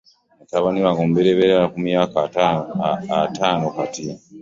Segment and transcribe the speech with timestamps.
[0.39, 2.17] Mutabani wange omuberyeberye ali mu myaka
[3.25, 4.03] ataano kati.